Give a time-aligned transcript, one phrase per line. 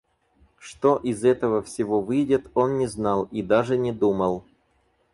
[0.57, 4.43] Что из этого всего выйдет, он не знал и даже не думал.